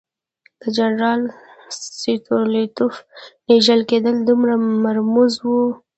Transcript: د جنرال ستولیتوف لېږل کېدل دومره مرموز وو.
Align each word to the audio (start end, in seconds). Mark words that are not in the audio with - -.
د 0.61 0.63
جنرال 0.77 1.21
ستولیتوف 1.79 2.95
لېږل 3.47 3.81
کېدل 3.89 4.15
دومره 4.29 4.53
مرموز 4.83 5.33
وو. 5.45 5.63